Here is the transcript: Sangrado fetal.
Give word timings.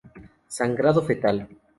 Sangrado 0.47 1.03
fetal. 1.03 1.47